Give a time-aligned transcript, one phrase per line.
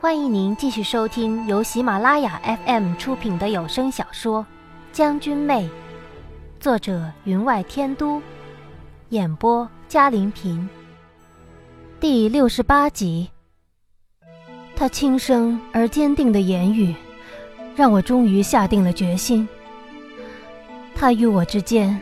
[0.00, 4.40] 欢迎您继续收听由喜马拉雅 FM 出品的有声小说
[4.94, 5.66] 《将军妹》，
[6.58, 8.22] 作者云外天都，
[9.10, 10.66] 演播嘉玲平。
[12.00, 13.28] 第六十八集。
[14.74, 16.94] 他轻声而坚定的言语，
[17.76, 19.46] 让我终于下定了决心。
[20.94, 22.00] 他与我之间，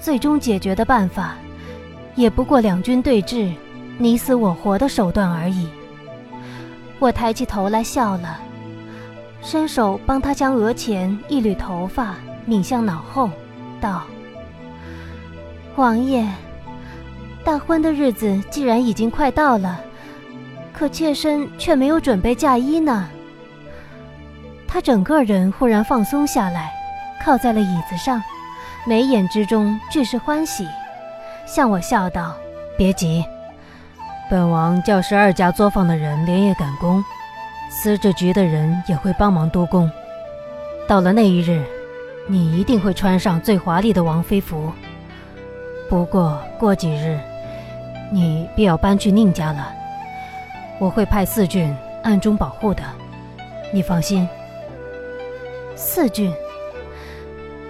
[0.00, 1.36] 最终解决的办法，
[2.14, 3.52] 也不过两军对峙、
[3.98, 5.68] 你死我活的手段而已。
[6.98, 8.38] 我抬起头来笑了，
[9.42, 12.14] 伸手帮他将额前一缕头发
[12.46, 13.30] 抿向脑后，
[13.80, 14.02] 道
[15.76, 16.26] ：“王爷，
[17.44, 19.78] 大婚的日子既然已经快到了，
[20.72, 23.08] 可妾身却没有准备嫁衣呢。”
[24.66, 26.72] 他整个人忽然放松下来，
[27.22, 28.22] 靠在了椅子上，
[28.86, 30.66] 眉眼之中俱是欢喜，
[31.46, 32.34] 向我笑道
[32.76, 33.24] ：“别急。”
[34.28, 37.04] 本王叫十二家作坊的人连夜赶工，
[37.70, 39.88] 司这局的人也会帮忙督工。
[40.88, 41.62] 到了那一日，
[42.26, 44.72] 你一定会穿上最华丽的王妃服。
[45.88, 47.16] 不过过几日，
[48.10, 49.72] 你必要搬去宁家了。
[50.80, 52.82] 我会派四郡暗中保护的，
[53.72, 54.28] 你放心。
[55.76, 56.34] 四郡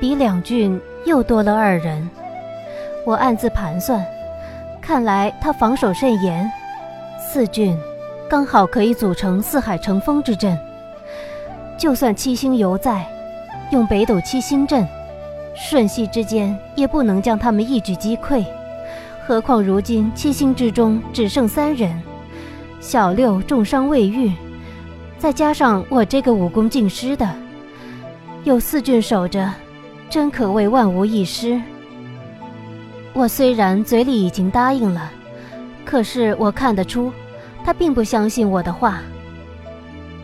[0.00, 2.08] 比两郡又多了二人，
[3.04, 4.02] 我暗自盘算。
[4.86, 6.48] 看来他防守甚严，
[7.18, 7.76] 四郡
[8.30, 10.56] 刚好可以组成四海乘风之阵。
[11.76, 13.04] 就算七星犹在，
[13.70, 14.86] 用北斗七星阵，
[15.56, 18.44] 瞬息之间也不能将他们一举击溃。
[19.26, 22.00] 何况如今七星之中只剩三人，
[22.80, 24.32] 小六重伤未愈，
[25.18, 27.28] 再加上我这个武功尽失的，
[28.44, 29.52] 有四郡守着，
[30.08, 31.60] 真可谓万无一失。
[33.16, 35.10] 我虽然嘴里已经答应了，
[35.86, 37.10] 可是我看得出，
[37.64, 39.00] 他并不相信我的话。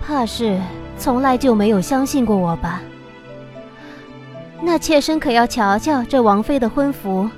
[0.02, 0.60] 怕是
[0.98, 2.82] 从来就没有相信过我吧？
[4.60, 7.30] 那妾身可要瞧瞧这王妃的婚服，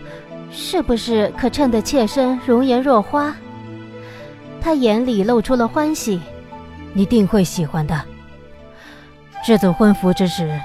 [0.51, 3.33] 是不是可衬得妾身容颜若花？
[4.61, 6.21] 他眼里露出了欢喜，
[6.93, 8.01] 你定会喜欢的。
[9.47, 10.59] 制作婚服之时，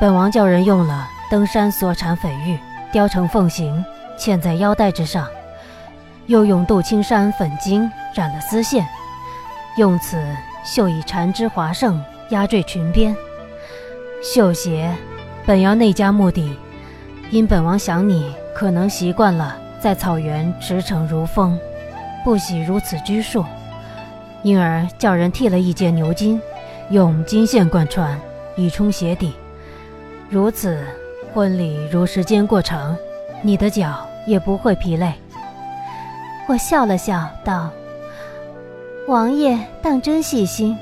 [0.00, 2.56] 本王叫人用了登山所产翡玉，
[2.92, 3.84] 雕成凤形。
[4.20, 5.26] 嵌在腰带之上，
[6.26, 8.86] 又用杜青山粉金染了丝线，
[9.78, 10.22] 用此
[10.62, 11.98] 绣以缠枝华盛，
[12.28, 13.16] 压坠裙边。
[14.22, 14.94] 绣鞋
[15.46, 16.54] 本要内加目的，
[17.30, 21.58] 因本王想你可能习惯了在草原驰骋如风，
[22.22, 23.42] 不喜如此拘束，
[24.42, 26.38] 因而叫人剃了一件牛筋，
[26.90, 28.20] 用金线贯穿，
[28.54, 29.34] 以充鞋底。
[30.28, 30.84] 如此，
[31.32, 32.94] 婚礼如时间过长，
[33.40, 34.06] 你的脚。
[34.30, 35.12] 也不会疲累。
[36.46, 37.68] 我笑了笑，道
[39.08, 40.78] ：“王爷当真细心。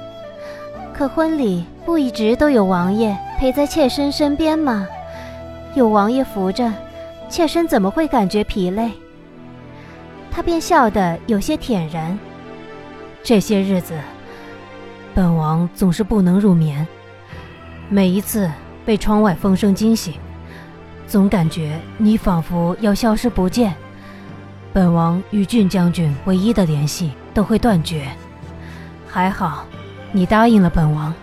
[0.93, 4.87] 可婚礼不一直都有王爷陪在妾身身边吗？
[5.75, 6.71] 有王爷扶着，
[7.31, 8.91] 妾身怎么会感觉疲累？”
[10.31, 12.19] 他便笑得有些恬然。
[13.23, 13.95] 这些日子，
[15.15, 16.87] 本王总是不能入眠，
[17.89, 18.51] 每一次
[18.85, 20.15] 被窗外风声惊醒。
[21.09, 23.75] 总感觉你仿佛要消失不见，
[24.75, 28.07] 本王与俊将军唯一的联系都会断绝。
[29.09, 29.65] 还好，
[30.13, 31.15] 你答应了本王。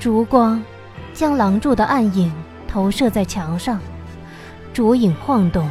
[0.00, 0.60] 烛光
[1.14, 2.32] 将廊柱的暗影
[2.66, 3.78] 投射在墙上，
[4.72, 5.70] 烛影晃动，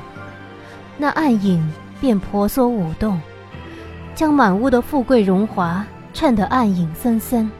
[0.97, 1.69] 那暗影
[1.99, 3.19] 便婆娑舞动，
[4.15, 7.51] 将满屋的富贵荣华衬得暗影森森。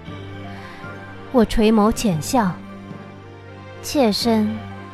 [1.34, 2.54] 我垂眸浅笑，
[3.82, 4.48] 妾身。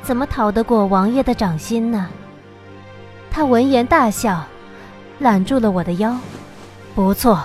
[0.04, 2.10] 怎么逃得过王爷的掌心呢？
[3.32, 4.44] 他闻言大笑，
[5.20, 6.16] 揽住了我的腰。
[6.94, 7.42] 不错，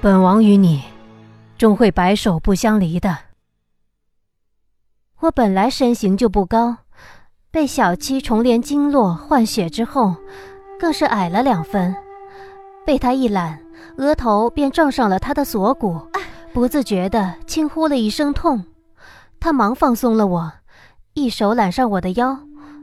[0.00, 0.82] 本王与你
[1.58, 3.18] 终会白首不相离的。
[5.18, 6.76] 我本来身形就不高，
[7.50, 10.14] 被小七重连经络换血之后，
[10.78, 11.94] 更是矮了两分。
[12.86, 13.60] 被他一揽，
[13.98, 16.00] 额头便撞上了他的锁骨，
[16.54, 18.64] 不自觉地轻呼了一声痛。
[19.38, 20.52] 他忙放松了我。
[21.14, 22.38] 一手揽上我的腰，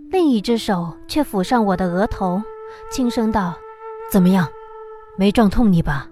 [0.10, 2.42] 另一只手却抚上我的额头，
[2.92, 3.56] 轻声道
[4.12, 4.48] ：“怎么样，
[5.18, 6.10] 没撞痛你吧？”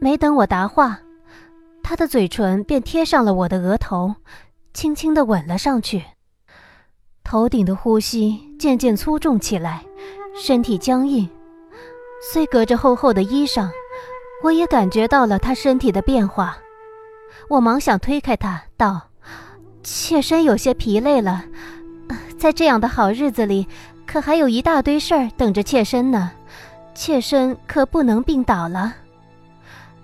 [0.00, 1.00] 没等我答话，
[1.82, 4.14] 他的嘴唇便贴上了我的额头，
[4.72, 6.04] 轻轻地吻了上去。
[7.24, 9.84] 头顶的呼吸渐渐粗重起来，
[10.34, 11.28] 身体僵硬。
[12.32, 13.68] 虽隔着厚厚的衣裳，
[14.44, 16.56] 我也感觉到了他身体的变化。
[17.48, 19.09] 我忙想推开他，道。
[19.82, 21.44] 妾身有些疲累了，
[22.38, 23.66] 在这样的好日子里，
[24.06, 26.30] 可还有一大堆事儿等着妾身呢。
[26.94, 28.94] 妾身可不能病倒了。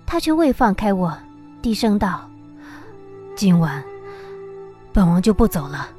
[0.05, 1.15] 他却未放开我，
[1.61, 2.27] 低声道
[3.35, 3.83] ：“今晚，
[4.93, 5.89] 本王就不走了。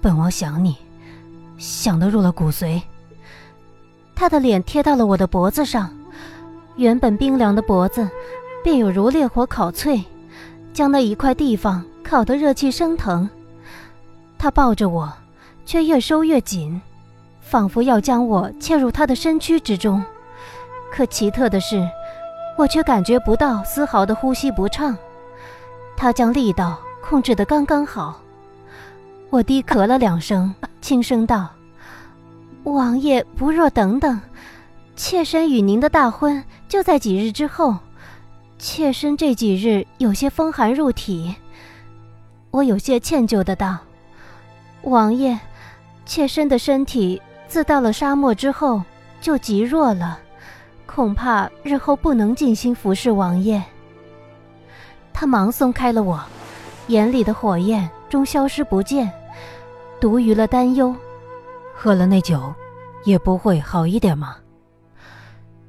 [0.00, 0.76] 本王想你，
[1.58, 2.80] 想得入了骨髓。”
[4.14, 5.90] 他的脸贴到了我的脖子上，
[6.76, 8.08] 原本冰凉的脖子，
[8.64, 10.02] 便有如烈火烤脆，
[10.72, 13.28] 将那一块地方烤得热气升腾。
[14.38, 15.12] 他抱着我，
[15.64, 16.80] 却越收越紧，
[17.40, 20.02] 仿佛要将我嵌入他的身躯之中。
[20.92, 21.84] 可奇特的是，
[22.56, 24.96] 我却感觉不到丝毫的呼吸不畅。
[25.96, 28.20] 他将力道控制得刚刚好。
[29.30, 31.48] 我低咳了两声，轻声道
[32.62, 34.20] ：“王爷不若等等，
[34.94, 37.76] 妾身与您的大婚就在几日之后。
[38.58, 41.34] 妾身这几日有些风寒入体。”
[42.56, 43.76] 我有些歉疚的道。
[44.80, 45.38] 王爷，
[46.06, 48.82] 妾身的身体自到了沙漠之后
[49.20, 50.18] 就极弱了，
[50.86, 53.62] 恐怕日后不能尽心服侍王爷。
[55.12, 56.18] 他忙松开了我，
[56.86, 59.12] 眼里的火焰终消失不见，
[60.00, 60.96] 独余了担忧。
[61.74, 62.54] 喝了那酒，
[63.04, 64.34] 也不会好一点吗？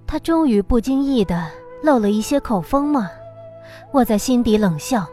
[0.06, 1.50] 他终于不经意的
[1.84, 3.12] 漏了一些口风吗？
[3.92, 5.06] 我在心底冷笑。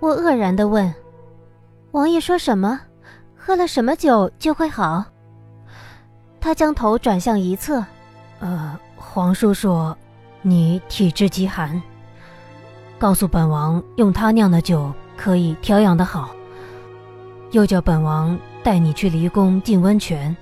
[0.00, 0.92] 我愕然的问。
[1.92, 2.80] 王爷说什么？
[3.36, 5.04] 喝了什么酒就会好？
[6.40, 7.84] 他将头转向一侧，
[8.38, 9.96] 呃，皇叔说
[10.42, 11.80] 你体质极寒，
[12.98, 16.30] 告诉本王用他酿的酒可以调养的好，
[17.50, 20.34] 又叫本王带你去离宫浸温泉。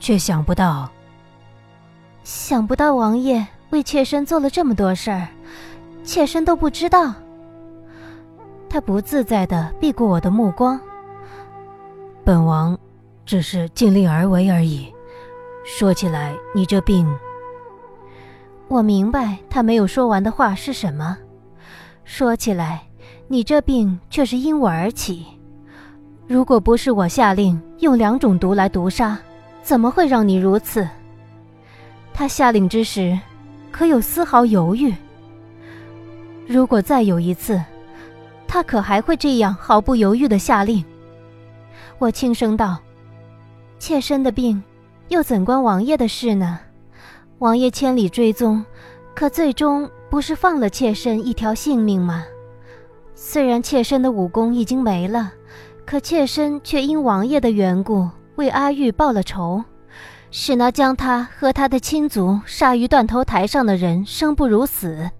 [0.00, 0.88] 却想不到，
[2.22, 5.28] 想不到王爷为妾身做了这么多事儿，
[6.04, 7.14] 妾身都不知道。
[8.68, 10.78] 他不自在的避过我的目光。
[12.24, 12.78] 本王
[13.24, 14.92] 只是尽力而为而已。
[15.64, 17.06] 说起来，你这病……
[18.68, 21.16] 我明白他没有说完的话是什么。
[22.04, 22.82] 说起来，
[23.26, 25.26] 你这病却是因我而起。
[26.26, 29.18] 如果不是我下令用两种毒来毒杀，
[29.62, 30.86] 怎么会让你如此？
[32.12, 33.18] 他下令之时，
[33.70, 34.94] 可有丝毫犹豫？
[36.46, 37.58] 如果再有一次……
[38.48, 40.82] 他可还会这样毫不犹豫地下令？
[41.98, 42.78] 我轻声道
[43.78, 44.60] ：“妾身的病，
[45.08, 46.58] 又怎关王爷的事呢？
[47.38, 48.64] 王爷千里追踪，
[49.14, 52.24] 可最终不是放了妾身一条性命吗？
[53.14, 55.30] 虽然妾身的武功已经没了，
[55.84, 59.62] 可妾身却因王爷的缘故为阿玉报了仇，
[60.30, 65.10] 使那将他和他的亲族杀于断头台上的人生不如死。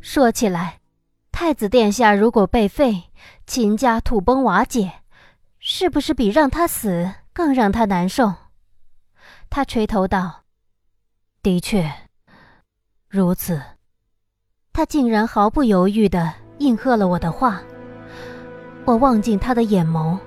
[0.00, 0.78] 说起来……”
[1.42, 3.04] 太子殿下如果被废，
[3.46, 4.92] 秦家土崩瓦解，
[5.58, 8.34] 是不是比让他死更让他难受？
[9.48, 10.42] 他垂头道
[11.42, 11.90] ：“的确
[13.08, 13.58] 如此。”
[14.74, 17.62] 他竟然毫不犹豫地应和了我的话。
[18.84, 20.18] 我望进他的眼眸，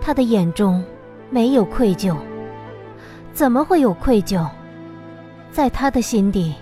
[0.00, 0.80] 他的眼中
[1.28, 2.16] 没有愧疚。
[3.32, 4.48] 怎么会有愧疚？
[5.50, 6.54] 在他的心底，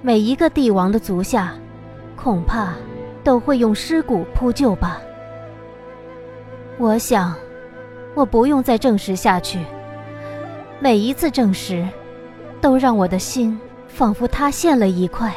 [0.00, 1.54] 每一个帝王的足下。
[2.16, 2.72] 恐怕
[3.22, 5.00] 都会用尸骨铺就吧。
[6.78, 7.34] 我想，
[8.14, 9.60] 我不用再证实下去。
[10.80, 11.86] 每一次证实，
[12.60, 15.32] 都让我的心仿佛塌陷了一块。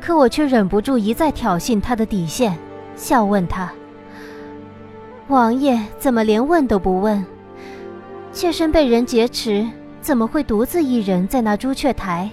[0.00, 2.56] 可我却忍不住一再挑衅他的底线，
[2.94, 3.72] 笑问他
[5.28, 7.24] ：“王爷怎么连问都不问？
[8.32, 9.68] 妾身被人劫持，
[10.00, 12.30] 怎么会独自一人在那朱雀台？”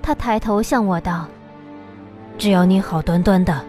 [0.00, 1.26] 他抬头向我道。
[2.36, 3.60] 只要你好端端的，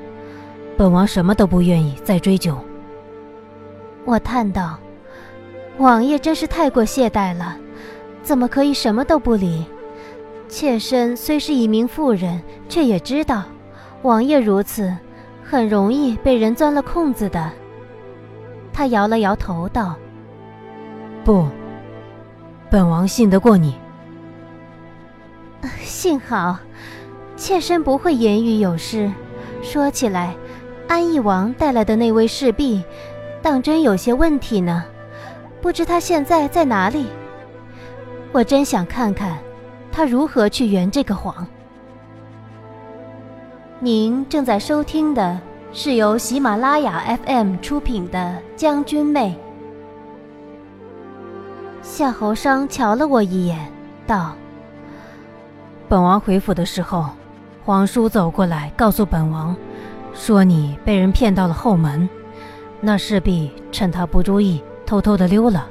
[0.75, 2.57] 本王什么都不愿意再追究。
[4.03, 4.77] 我叹道
[5.77, 7.55] ：“王爷真是太过懈怠了，
[8.21, 9.65] 怎么可以什么都不理？
[10.47, 13.43] 妾身虽是一名妇人，却也知道，
[14.01, 14.95] 王爷如此，
[15.43, 17.51] 很容易被人钻了空子的。”
[18.73, 19.95] 他摇了摇头道
[21.23, 21.47] ：“不，
[22.69, 23.75] 本王信得过你。
[25.79, 26.57] 幸好。”
[27.45, 29.13] 妾身不会言语有失。
[29.61, 30.35] 说起来，
[30.87, 32.83] 安义王带来的那位侍婢，
[33.39, 34.83] 当真有些问题呢。
[35.61, 37.05] 不知他现在在哪里？
[38.31, 39.37] 我真想看看，
[39.91, 41.45] 他如何去圆这个谎。
[43.79, 45.39] 您正在收听的
[45.71, 48.17] 是由喜马拉雅 FM 出品的
[48.59, 49.37] 《将军妹》。
[51.83, 53.71] 夏侯商瞧了我一眼，
[54.07, 54.33] 道
[55.87, 57.07] ：“本王回府的时候。”
[57.65, 59.57] 皇叔走过来，告诉本王，
[60.13, 62.07] 说你被人骗到了后门，
[62.79, 65.67] 那势必趁他不注意，偷偷的溜了。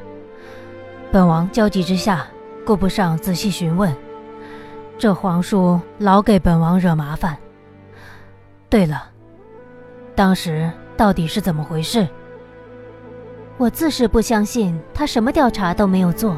[1.12, 2.26] 本王焦急之下，
[2.66, 3.94] 顾不上仔细询问，
[4.98, 7.38] 这皇叔老给本王惹麻烦。
[8.68, 9.04] 对了，
[10.16, 12.08] 当时到底是怎么回事？
[13.56, 16.36] 我自是不相信他什么调查都没有做，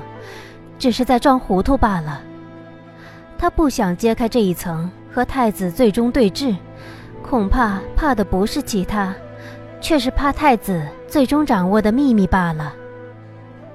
[0.79, 2.21] 只是在装糊涂罢了。
[3.39, 6.55] 他不想揭开这一层和太子最终对峙，
[7.23, 9.15] 恐怕怕的不是其他，
[9.81, 12.75] 却是怕太子最终掌握的秘密罢了。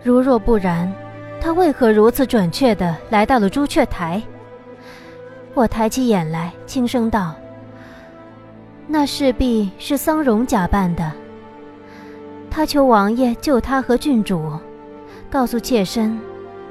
[0.03, 0.93] 如若不然，
[1.41, 4.21] 他为何如此准确地来到了朱雀台？
[5.55, 7.33] 我抬起眼来，轻声道
[8.85, 11.11] ：“那势必是桑荣假扮的。
[12.51, 14.59] 他求王爷救他和郡主，
[15.27, 16.19] 告诉妾身。”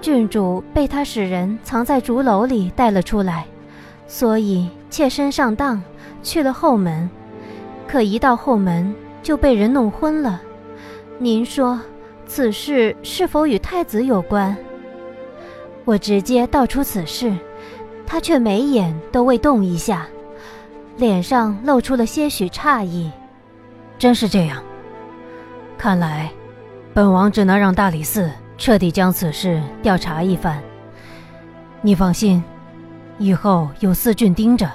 [0.00, 3.46] 郡主被他使人藏在竹篓里带了出来，
[4.10, 5.80] 所以妾身上当，
[6.20, 7.08] 去了后门。
[7.86, 10.42] 可一到后门就被人弄昏了。
[11.18, 11.80] 您说
[12.26, 14.56] 此事是否与太子有关？
[15.84, 17.32] 我直接道出此事，
[18.04, 20.08] 他却眉眼都未动一下，
[20.96, 23.12] 脸上露出了些许诧异。
[23.96, 24.60] 真是这样？
[25.78, 26.32] 看来，
[26.92, 28.28] 本王只能让大理寺。
[28.58, 30.60] 彻底将此事调查一番。
[31.80, 32.44] 你放心，
[33.20, 34.66] 以后有四郡盯着，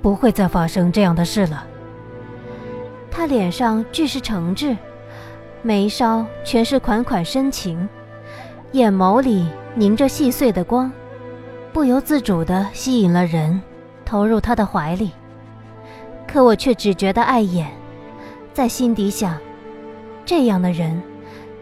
[0.00, 1.66] 不会再发生这样的事了。
[3.10, 4.76] 他脸上俱是诚挚，
[5.62, 7.88] 眉梢全是款款深情，
[8.70, 10.92] 眼眸里凝着细碎的光，
[11.72, 13.60] 不由自主地吸引了人，
[14.04, 15.10] 投入他的怀里。
[16.24, 17.66] 可我却只觉得碍眼，
[18.54, 19.36] 在心底想：
[20.24, 21.02] 这样的人。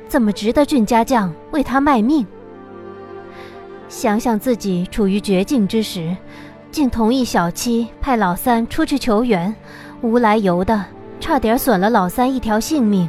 [0.07, 2.27] 怎么值得俊家将为他卖命？
[3.95, 6.15] 想想自己处于绝境之时，
[6.73, 9.55] 竟同意小七派老三出去求援，
[10.01, 10.85] 无来由的
[11.21, 13.09] 差点损了老三一条性命，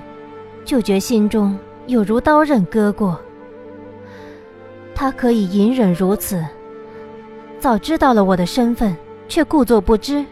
[0.63, 3.19] 就觉心中有如刀刃割过。
[4.93, 6.45] 他可以隐忍如此，
[7.59, 8.95] 早知道了我的身份，
[9.27, 10.23] 却故作不知，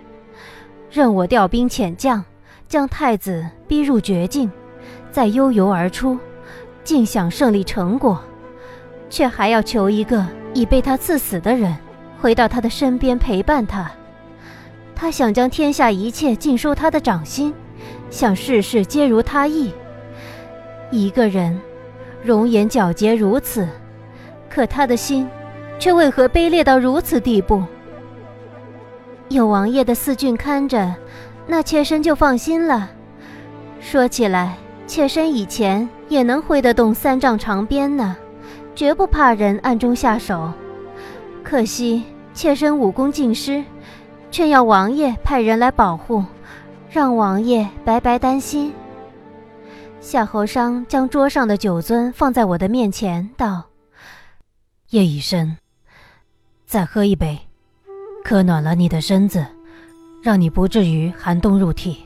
[0.91, 2.23] 任我调兵遣将，
[2.67, 4.51] 将太子逼入绝境，
[5.11, 6.15] 再悠游而出。
[6.83, 8.21] 尽享胜利成果，
[9.09, 11.75] 却还要求一个已被他赐死的人
[12.19, 13.91] 回到他的身边陪伴他。
[14.95, 17.53] 他想将天下一切尽收他的掌心，
[18.09, 19.73] 想事事皆如他意。
[20.91, 21.59] 一个人，
[22.23, 23.67] 容颜皎洁如此，
[24.49, 25.27] 可他的心，
[25.79, 27.63] 却为何卑劣到如此地步？
[29.29, 30.95] 有王爷的四郡看着，
[31.47, 32.91] 那妾身就放心了。
[33.79, 34.55] 说起来。
[34.85, 38.17] 妾身以前也能挥得动三丈长鞭呢，
[38.75, 40.51] 绝不怕人暗中下手。
[41.43, 42.03] 可惜
[42.33, 43.63] 妾身武功尽失，
[44.31, 46.23] 却要王爷派人来保护，
[46.89, 48.73] 让王爷白白担心。
[49.99, 53.63] 夏侯商将桌上的酒樽放在我的面前，道
[54.91, 55.57] ：“夜已深，
[56.65, 57.39] 再喝一杯，
[58.23, 59.45] 可暖了你的身子，
[60.21, 61.97] 让你不至于寒冬入体。”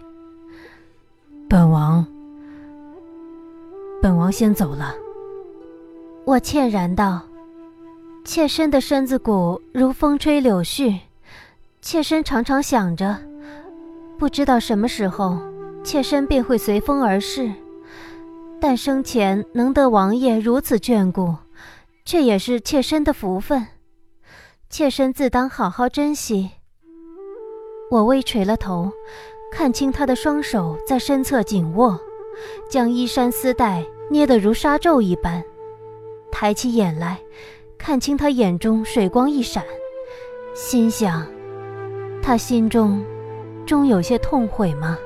[1.50, 2.06] 本王。
[4.00, 4.94] 本王先走了。
[6.28, 7.22] 我歉然道
[8.26, 11.00] ：“妾身的身子骨如风吹柳絮，
[11.82, 13.18] 妾身常常想着，
[14.20, 15.38] 不知道什么时候，
[15.86, 17.50] 妾身便会随风而逝。
[18.60, 21.34] 但生前能得王爷如此眷顾，
[22.04, 23.66] 却也是妾身的福分，
[24.70, 26.52] 妾身自当好好珍惜。”
[27.90, 28.92] 我微垂了头，
[29.50, 31.98] 看清他的双手在身侧紧握。
[32.70, 35.42] 将衣衫丝带捏得如纱皱一般，
[36.32, 37.20] 抬起眼来，
[37.78, 39.64] 看清他眼中水光一闪，
[40.54, 41.26] 心想：
[42.22, 43.04] 他心中
[43.66, 44.98] 终有些痛悔吗？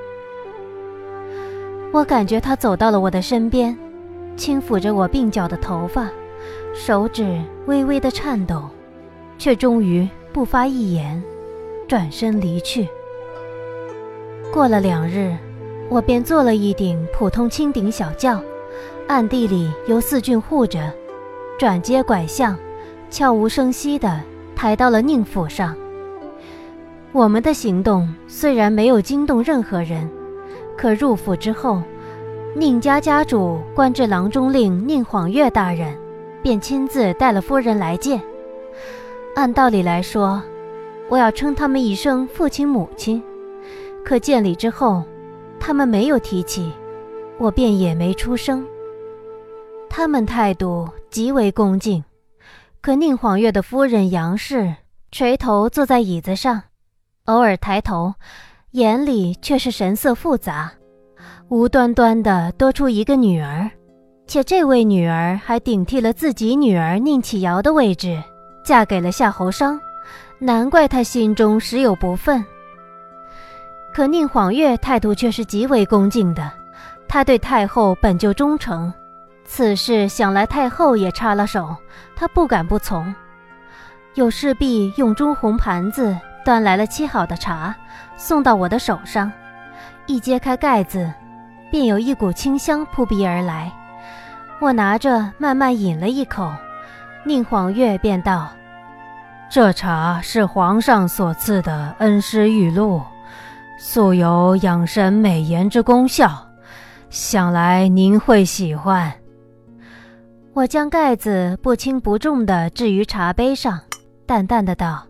[1.91, 3.77] 我感觉他走到了我的身边，
[4.35, 6.09] 轻抚着我鬓角的头发，
[6.73, 8.69] 手指微微的颤抖，
[9.37, 11.21] 却终于不发一言，
[11.87, 12.87] 转身离去。
[14.53, 15.35] 过了两日。
[15.89, 18.41] 我便做了一顶普通青顶小轿，
[19.09, 20.89] 暗地里由四郡护着，
[21.61, 22.57] 转街拐巷，
[23.11, 24.19] 悄无声息地
[24.55, 25.75] 抬到了宁府上。
[27.11, 30.09] 我们的行动虽然没有惊动任何人，
[30.75, 31.79] 可入府之后，
[32.55, 35.95] 宁家家主官至郎中令宁晃月大人，
[36.41, 38.19] 便亲自带了夫人来见。
[39.35, 40.41] 按道理来说，
[41.09, 43.21] 我要称他们一声父亲母亲，
[44.03, 45.03] 可见礼之后。
[45.59, 46.71] 他们没有提起，
[47.37, 48.65] 我便也没出声。
[49.93, 52.01] 他们态度极为恭敬，
[52.79, 54.73] 可宁晃月的夫人杨氏
[55.11, 56.63] 垂头坐在椅子上，
[57.25, 58.13] 偶尔抬头，
[58.71, 60.71] 眼里却是神色复杂。
[61.49, 63.69] 无端端的多出一个女儿，
[64.25, 68.23] 且这位女儿还顶替了自己女儿宁启瑶的位置，
[68.63, 69.77] 嫁给了夏侯商，
[70.39, 72.41] 难怪他心中时有不忿。
[73.93, 76.49] 可宁晃月态度却是极为恭敬的，
[77.09, 78.91] 他对太后本就忠诚，
[79.53, 81.75] 此事想来太后也插了手，
[82.15, 83.13] 他不敢不从。
[84.13, 87.75] 有侍婢用朱红盘子端来了沏好的茶，
[88.15, 89.29] 送到我的手上，
[90.05, 91.13] 一揭开盖子，
[91.69, 93.69] 便有一股清香扑鼻而来。
[94.61, 96.49] 我拿着慢慢饮了一口，
[97.25, 98.47] 宁晃月便道
[99.51, 103.01] ：“这茶是皇上所赐的恩师玉露，
[103.77, 106.47] 素有养神美颜之功效，
[107.09, 109.11] 想来您会喜欢。”
[110.53, 113.79] 我将盖子不轻不重地置于茶杯上，
[114.25, 115.07] 淡淡的道：“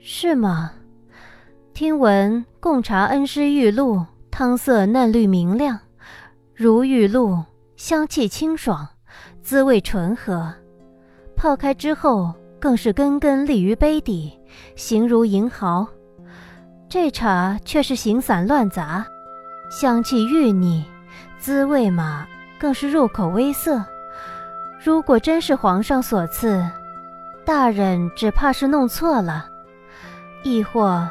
[0.00, 0.72] 是吗？
[1.74, 5.78] 听闻贡茶恩师玉露，汤色嫩绿明亮，
[6.54, 7.42] 如玉露。”
[7.76, 8.88] 香气清爽，
[9.42, 10.54] 滋味醇和，
[11.36, 14.32] 泡开之后更是根根立于杯底，
[14.76, 15.86] 形如银毫。
[16.88, 19.04] 这茶却是形散乱杂，
[19.68, 20.84] 香气郁腻，
[21.36, 22.26] 滋味嘛
[22.58, 23.84] 更是入口微涩。
[24.84, 26.62] 如果真是皇上所赐，
[27.42, 29.46] 大人只怕是弄错了，
[30.42, 31.08] 亦或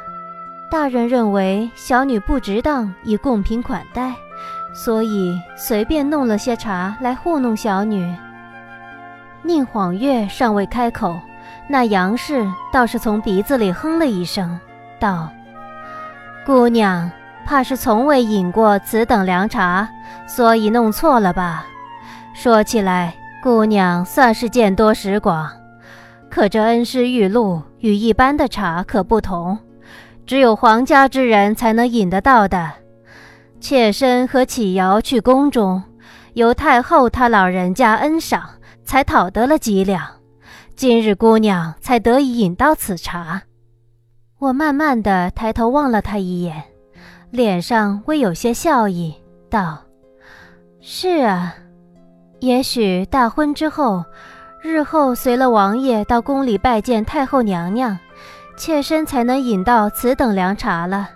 [0.70, 4.14] 大人认为小女不值当，以贡品款待。
[4.76, 8.16] 所以随便弄了些茶来糊弄小女。
[9.42, 11.20] 宁晃月尚未开口，
[11.68, 14.60] 那杨氏倒是从鼻子里哼了一声，
[15.00, 15.30] 道
[16.46, 17.12] ：“姑娘
[17.44, 19.90] 怕是从未饮过此等凉茶，
[20.28, 21.66] 所以弄错了吧？
[22.36, 23.14] 说起来，
[23.44, 25.52] 姑娘算是见多识广。
[26.30, 29.60] 可这恩师玉露与一般的茶可不同，
[30.26, 32.72] 只有皇家之人才能饮得到的。”
[33.60, 35.84] 妾身和启瑶去宫中，
[36.36, 38.50] 由太后她老人家恩赏，
[38.86, 40.08] 才讨得了几两。
[40.74, 43.42] 今日姑娘才得以饮到此茶。
[44.40, 46.64] 我慢慢的抬头望了她一眼，
[47.30, 49.14] 脸上微有些笑意，
[49.50, 49.82] 道
[50.80, 51.54] ：“是啊，
[52.44, 54.04] 也许大婚之后，
[54.60, 57.98] 日后随了王爷到宫里拜见太后娘娘，
[58.58, 61.10] 妾身才能饮到此等凉茶了。”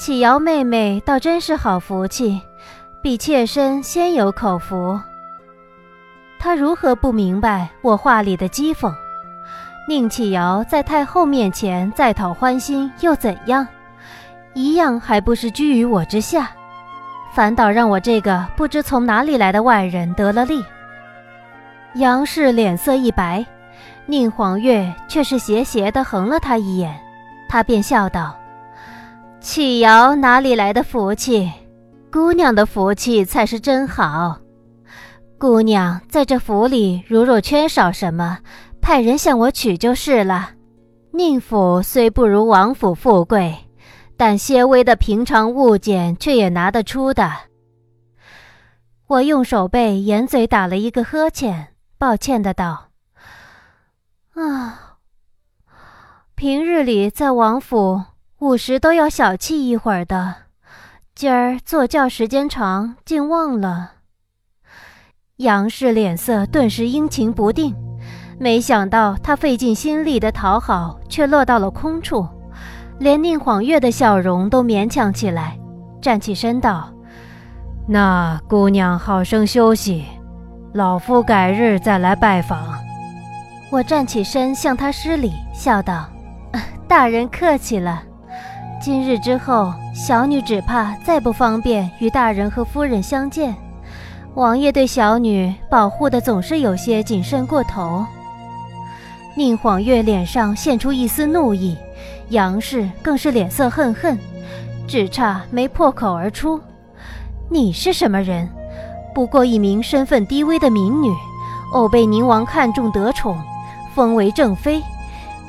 [0.00, 2.40] 启瑶妹妹倒真是好福气，
[3.02, 4.98] 比妾身先有口福。
[6.38, 8.90] 她如何不明白我话里的讥讽？
[9.86, 13.68] 宁启瑶在太后面前再讨欢心又怎样？
[14.54, 16.50] 一样还不是居于我之下，
[17.38, 20.60] 反倒让我这个不知从哪里来的外人得了利。
[21.94, 23.46] 杨氏脸色一白，
[24.06, 26.92] 宁黄月却是斜斜地横了他一眼，
[27.48, 28.36] 他便笑道。
[29.38, 31.48] 启瑶哪里来的福气？
[32.10, 34.36] 姑娘的福气才是真好。
[35.38, 38.38] 姑娘在这府里，如若缺少什么，
[38.80, 40.50] 派人向我取就是了。
[41.12, 43.54] 宁府虽不如王府富贵，
[44.18, 47.32] 但些微的平常物件却也拿得出的。
[49.06, 52.88] 我用手背掩嘴打了一个呵欠，抱歉的道
[54.34, 54.98] ：“啊，
[56.34, 58.02] 平日里在王府。”
[58.40, 60.34] 午时都要小憩一会儿的，
[61.12, 63.94] 今儿坐轿时间长，竟忘了。
[65.38, 67.74] 杨氏脸色顿时阴晴不定，
[68.38, 72.28] 没想到他费尽心力的讨好，却落到了空处，
[72.98, 75.56] 连宁晃月的笑容都勉强起来，
[76.02, 76.88] 站起身道
[77.86, 80.04] ：“那姑娘好生休息，
[80.72, 82.58] 老夫改日再来拜访。”
[83.70, 86.08] 我站起身向他施礼，笑道
[86.88, 88.02] ：“大人客气了。”
[88.80, 93.54] 今日之后，小女只怕再不方便与大人和夫人相见。
[94.34, 98.04] 王爷对小女保护的总是有些谨慎过头。
[99.36, 101.76] 宁晃月脸上现出一丝怒意，
[102.30, 104.18] 杨氏更是脸色恨恨，
[104.86, 106.60] 只差没破口而出
[107.50, 108.48] ：“你是什么人？
[109.14, 111.10] 不过一名身份低微的民女，
[111.72, 113.36] 偶被宁王看中得宠，
[113.94, 114.82] 封为正妃。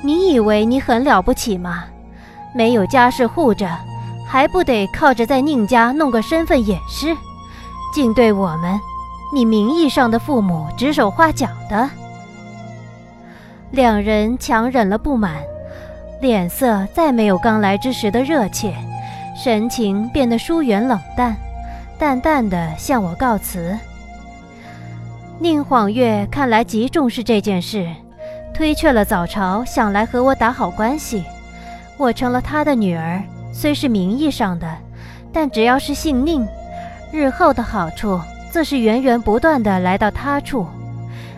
[0.02, 1.86] 你以为你很了不起吗？”
[2.52, 3.70] 没有家世护着，
[4.28, 7.16] 还不得靠着在宁家弄个身份掩饰，
[7.94, 8.80] 竟对我们，
[9.32, 11.88] 你名义上的父母指手画脚的。
[13.70, 15.44] 两人强忍了不满，
[16.22, 18.74] 脸色再没有刚来之时的热切，
[19.36, 21.36] 神情变得疏远冷淡，
[21.98, 23.78] 淡淡的向我告辞。
[25.40, 27.90] 宁晃月看来极重视这件事，
[28.54, 31.24] 推却了早朝想来和我打好关系。
[31.96, 33.22] 我成了他的女儿，
[33.54, 34.68] 虽是名义上的，
[35.32, 36.46] 但只要是姓宁，
[37.14, 38.20] 日后的好处
[38.52, 40.68] 自是源源不断的来到他处。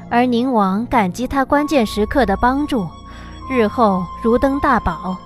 [0.10, 2.88] 而宁王感激他关键时刻的帮助，
[3.52, 5.18] 日后如登大宝，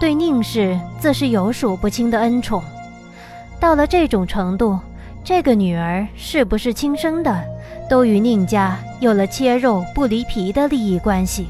[0.00, 2.60] 对宁氏自是有数不清的恩宠。
[3.60, 4.76] 到了这种程度，
[5.22, 7.40] 这个女儿是不是亲生的，
[7.88, 11.46] 都与宁家有了切肉不离皮的利益关系。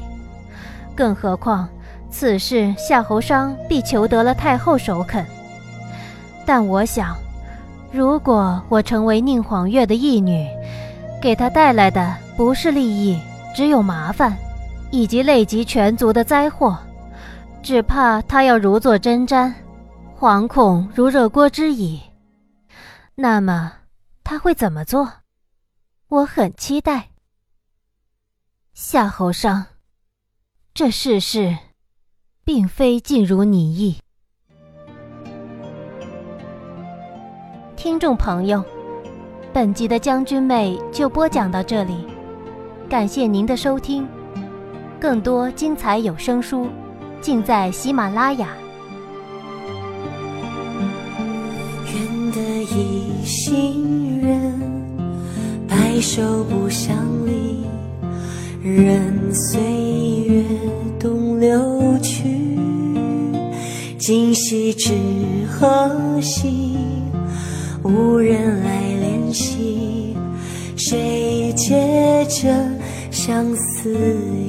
[0.93, 1.67] 更何况，
[2.11, 5.25] 此事夏侯商必求得了太后首肯。
[6.45, 7.17] 但我想，
[7.91, 10.47] 如果我成为宁晃月的义女，
[11.19, 13.19] 给他带来的不是利益，
[13.55, 14.37] 只有麻烦，
[14.91, 16.77] 以及累及全族的灾祸。
[17.61, 19.53] 只怕他要如坐针毡，
[20.17, 21.99] 惶恐如热锅之蚁。
[23.15, 23.73] 那么
[24.23, 25.11] 他会怎么做？
[26.07, 27.09] 我很期待。
[28.73, 29.65] 夏侯尚，
[30.73, 31.57] 这世事
[32.45, 33.97] 并非尽如你意。
[37.75, 38.63] 听众朋友，
[39.53, 42.07] 本集的将军妹就播讲到这里，
[42.89, 44.07] 感谢您的收听。
[44.99, 46.67] 更多精彩有声书，
[47.21, 48.49] 尽在喜马拉雅。
[51.93, 54.59] 愿得一心人，
[55.69, 57.65] 白首不相离，
[58.61, 59.61] 任岁
[60.27, 60.43] 月
[60.99, 62.57] 东流去，
[63.97, 64.93] 今夕知
[65.49, 66.75] 何夕？
[67.83, 70.17] 无人来怜惜，
[70.75, 72.49] 谁解这
[73.09, 73.89] 相思
[74.35, 74.48] 疑？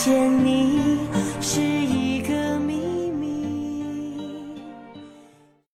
[0.00, 0.79] 见你。